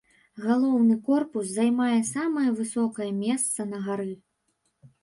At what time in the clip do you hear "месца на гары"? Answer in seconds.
3.23-4.13